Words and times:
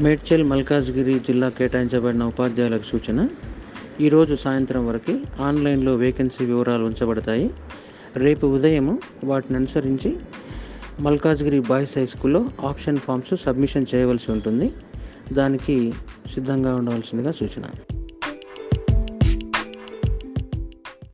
మేడ్చల్ 0.00 0.44
మల్కాజ్గిరి 0.44 1.18
జిల్లా 1.18 1.48
కేటాయించబడిన 1.48 2.24
ఉపాధ్యాయులకు 2.24 2.82
సూచన 2.82 3.28
ఈరోజు 4.00 4.34
సాయంత్రం 4.34 4.88
వరకు 4.88 5.20
ఆన్లైన్లో 5.40 5.94
వేకెన్సీ 5.94 6.44
వివరాలు 6.44 6.84
ఉంచబడతాయి. 6.84 7.50
రేపు 8.16 8.46
ఉదయం 8.46 8.98
వాటిని 9.24 9.56
అనుసరించి 9.56 10.16
మల్కాజ్గిరి 11.00 11.60
బాయ్స్ 11.60 11.98
హై 11.98 12.06
స్కూల్లో 12.06 12.50
ఆప్షన్ 12.66 12.98
ఫామ్స్ 12.98 13.36
సబ్మిషన్ 13.36 13.86
చేయవలసి 13.94 14.32
ఉంటుంది. 14.32 14.72
దానికి 15.32 15.92
సిద్ధంగా 16.34 16.76
ఉండవలసిందిగా 16.76 17.32
సూచన. 17.32 17.62